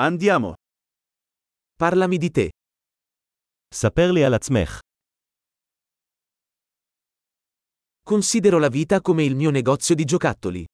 [0.00, 0.52] Andiamo.
[1.76, 2.48] Parlami di te.
[3.74, 4.80] ספר לי על עצמך.
[8.02, 10.64] Considero la vita come il mio negozio di giocattoli.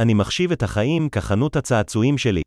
[0.00, 2.42] אני מחשיב את החיים כחנות הצעצועים שלי.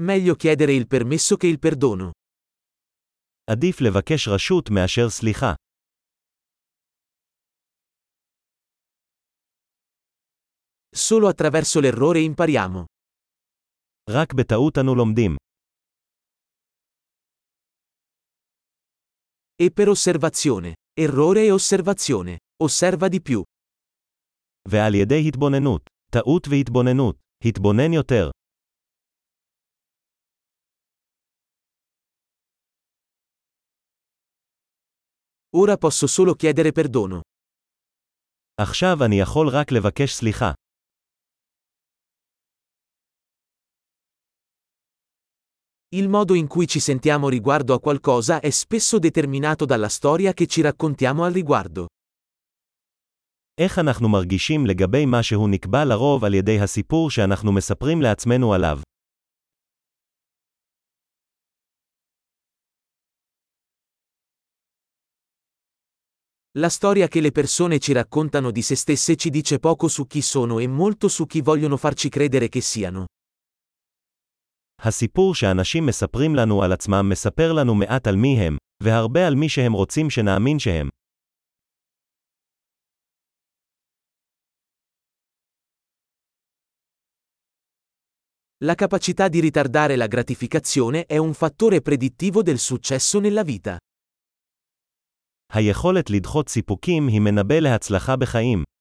[0.00, 2.10] Meglio chiedere il permesso che il perdono.
[3.50, 5.54] עדיף לבקש רשות מאשר סליחה.
[11.01, 12.85] Solo attraverso l'errore impariamo.
[14.09, 15.35] רק בטעות אנו לומדים.
[19.63, 20.73] E per osservazione.
[20.99, 22.37] Errore e osservazione.
[22.63, 23.41] Osserva di più.
[24.69, 25.89] ועל ידי התבוננות.
[26.11, 27.15] טעות והתבוננות.
[27.45, 28.29] התבונן יותר.
[35.55, 37.21] Ora posso solo chiedere perdono.
[38.61, 40.51] עכשיו אני יכול רק לבקש סליחה.
[45.95, 50.45] Il modo in cui ci sentiamo riguardo a qualcosa è spesso determinato dalla storia che
[50.45, 51.85] ci raccontiamo al riguardo.
[53.57, 58.79] איך אנחנו מרגישים לגבי משהו נקבע לרוב על ידי הסיפור שאנחנו מספרים לעצמנו עליו.
[66.59, 70.21] La storia che le persone ci raccontano di se stesse ci dice poco su chi
[70.21, 73.05] sono e molto su chi vogliono farci credere che siano.
[74.84, 79.48] הסיפור שאנשים מספרים לנו על עצמם מספר לנו מעט על מי הם, והרבה על מי
[79.48, 80.88] שהם רוצים שנאמין שהם.
[88.64, 93.76] La capacità di ritardare la gratificazione è un fattore predittivo del successo nella vita.
[95.52, 98.71] היכולת לדחות סיפוקים היא מנבא להצלחה בחיים.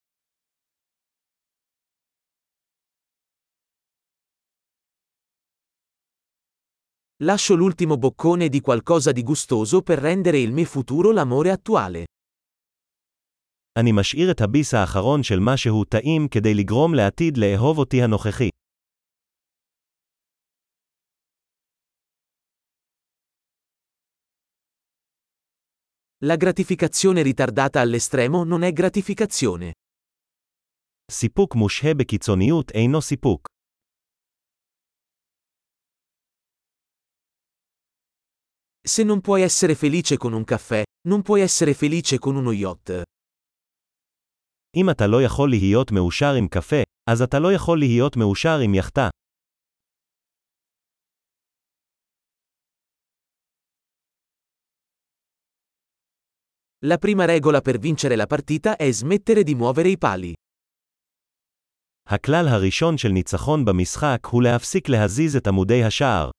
[7.22, 12.04] Lascio l'ultimo boccone di qualcosa di gustoso per rendere il me futuro l'amore attuale.
[13.78, 18.48] אני משאיר את הביס האחרון של משהו טעים כדי לגרום לעתיד לאהוב אותי הנוכחי.
[26.24, 29.70] La gratificazione ritardata all'estremo non è gratificazione.
[31.10, 33.48] סיפוק מושהה בקיצוניות אינו סיפוק.
[38.88, 43.02] Se non puoi essere felice con un caffè, non puoi essere felice con uno yacht.
[44.76, 48.74] אם אתה לא יכול להיות מאושר עם קפה, אז אתה לא יכול להיות מאושר עם
[48.74, 49.08] יאכטה.
[56.84, 60.32] La prima regola per vincere la partita è smettere di muovere i pali.
[62.08, 66.30] הכלל הראשון של ניצחון במשחק הוא להפסיק להזיז את עמודי השער.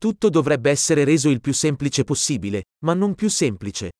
[0.00, 3.90] Tutto dovrebbe essere reso il più semplice possibile, ma non più semplice.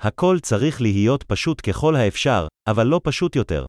[0.00, 3.64] הכל צריך להיות פשוט ככל האפשר, אבל לא פשוט יותר.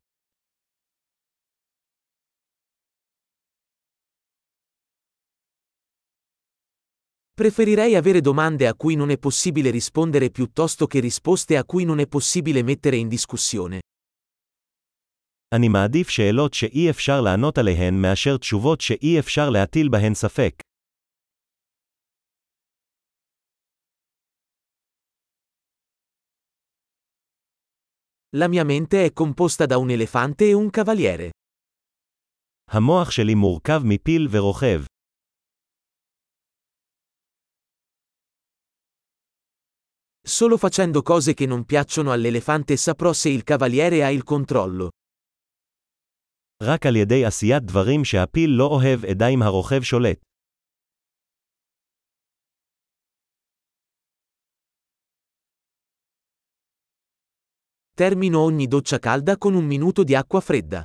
[7.36, 12.00] Preferirei avere domande a cui non è possibile rispondere piuttosto che risposte a cui non
[12.00, 13.82] è possibile mettere in discussione.
[15.56, 20.54] אני מעדיף שאלות שאי אפשר לענות עליהן מאשר תשובות שאי אפשר להטיל בהן ספק.
[28.38, 31.30] La mia mente è composta da un elefante e un cavaliere.
[32.70, 34.84] המוח שלי מורכב מפיל ורוכב.
[40.28, 44.90] Solo facendo cose che non piacciono all'elefante saprò se il cavaliere ha il controllo.
[46.64, 50.26] רק על ידי עשיית דברים שהפיל לא אוהב אדע אם הרוכב שולט.
[58.02, 60.84] Termino ogni doccia calda con un minuto di acqua fredda.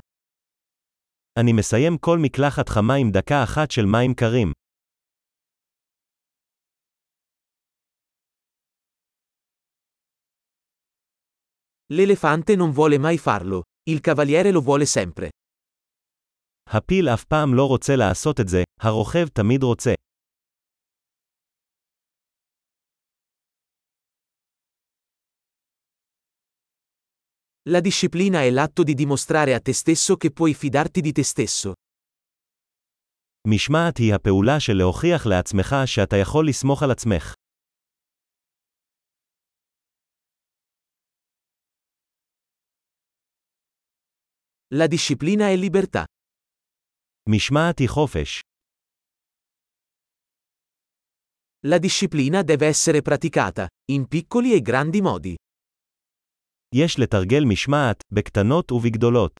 [1.39, 4.51] אני מסיים כל מקלחת חמה עם דקה אחת של מים קרים.
[11.93, 15.29] L'elefante non vuole mai farlo, il cavaliere lo vuole sempre.
[16.69, 19.93] הפיל אף פעם לא רוצה לעשות את זה, הרוכב תמיד רוצה.
[27.69, 31.73] La disciplina è l'atto di dimostrare a te stesso che puoi fidarti di te stesso.
[33.47, 37.33] משמעת היא הפעולה של להוכיח לעצמך שאתה יכול לסמוך על עצמך.
[44.73, 46.05] La disciplina è libertà.
[47.29, 48.41] משמעת היא חופש.
[51.67, 55.35] La disciplina deve essere praticata, in piccoli e grandi modi.
[56.75, 59.31] יש לתרגל משמעת, בקטנות ובגדולות.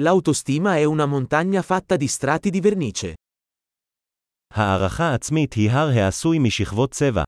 [0.00, 3.14] L'autostima è una montagna fatta di strati di vernice.
[4.54, 7.22] הערכה עצמית היא הר העשוי משכבות צבע.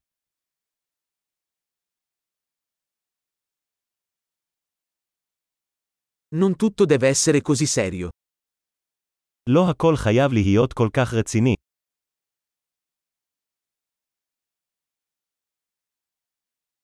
[6.35, 8.09] Non tutto deve essere così serio.
[9.51, 11.55] לא הכל חייב להיות כל כך רציני.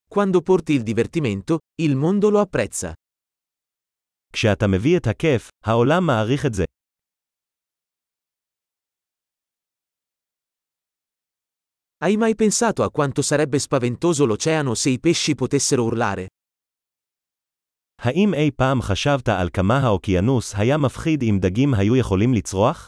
[0.09, 2.93] Quando porti il divertimento, il mondo lo apprezza.
[4.33, 6.65] כשאתה מביא את הכיף, העולם מעריך את זה.
[12.05, 16.27] Hai mai pensato a quanto sarebbe spaventoso l'oceano se i pesci potessero urlare?
[18.02, 22.88] האם אי פעם חשבת על כמה האוקיינוס היה מפחיד אם דגים היו יכולים לצרוח?